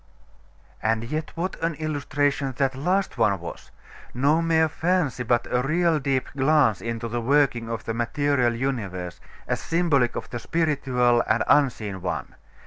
[0.81, 3.69] '....And yet, what an illustration that last one was!
[4.15, 9.19] No mere fancy, but a real deep glance into the working of the material universe,
[9.47, 12.33] as symbolic of the spiritual and unseen one.